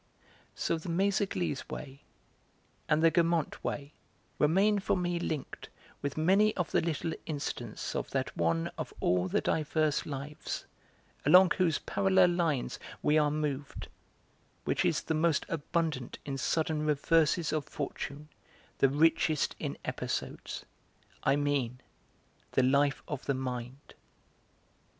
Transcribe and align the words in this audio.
So 0.55 0.79
the 0.79 0.89
'Méséglise 0.89 1.69
way' 1.69 2.01
and 2.89 3.03
the 3.03 3.11
'Guermantes 3.11 3.63
way' 3.63 3.93
remain 4.39 4.79
for 4.79 4.97
me 4.97 5.19
linked 5.19 5.69
with 6.01 6.17
many 6.17 6.55
of 6.57 6.71
the 6.71 6.81
little 6.81 7.13
incidents 7.27 7.95
of 7.95 8.09
that 8.09 8.35
one 8.35 8.71
of 8.79 8.91
all 8.99 9.27
the 9.27 9.41
divers 9.41 10.07
lives 10.07 10.65
along 11.23 11.51
whose 11.59 11.77
parallel 11.77 12.31
lines 12.31 12.79
we 13.03 13.19
are 13.19 13.29
moved, 13.29 13.89
which 14.65 14.83
is 14.85 15.01
the 15.03 15.13
most 15.13 15.45
abundant 15.49 16.17
in 16.25 16.35
sudden 16.35 16.83
reverses 16.83 17.53
of 17.53 17.65
fortune, 17.65 18.27
the 18.79 18.89
richest 18.89 19.55
in 19.59 19.77
episodes; 19.85 20.65
I 21.21 21.35
mean 21.35 21.79
the 22.53 22.63
life 22.63 23.03
of 23.07 23.27
the 23.27 23.35
mind. 23.35 23.93